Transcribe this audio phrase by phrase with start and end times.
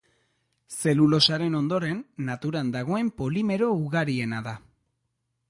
[0.77, 1.99] Zelulosaren ondoren
[2.31, 4.57] naturan dagoen polimero ugariena da.